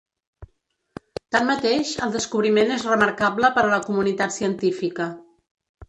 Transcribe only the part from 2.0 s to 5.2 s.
el descobriment és remarcable per a la comunitat científica.